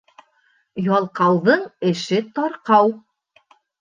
Ялҡауҙың 0.85 1.67
эше 1.91 2.21
тарҡау. 2.41 2.91